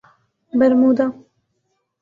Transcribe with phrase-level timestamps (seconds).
[0.59, 1.07] Bermuda